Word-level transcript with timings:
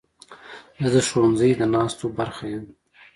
زه 0.81 0.87
د 0.93 0.95
ښوونځي 1.07 1.51
د 1.59 1.61
ناستو 1.75 2.05
برخه 2.17 2.43
یم. 2.51 2.65